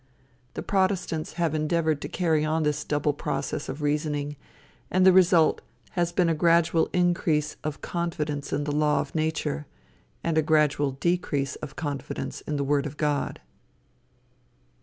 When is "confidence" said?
7.81-8.51, 11.75-12.41